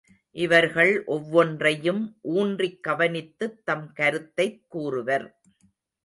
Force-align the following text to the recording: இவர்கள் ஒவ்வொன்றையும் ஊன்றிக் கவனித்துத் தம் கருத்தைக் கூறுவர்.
இவர்கள் 0.31 1.03
ஒவ்வொன்றையும் 1.05 2.17
ஊன்றிக் 2.21 2.83
கவனித்துத் 2.83 3.65
தம் 3.65 3.93
கருத்தைக் 3.93 4.65
கூறுவர். 4.67 5.41